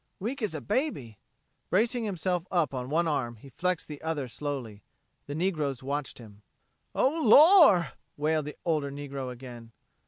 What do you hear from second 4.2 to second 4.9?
slowly.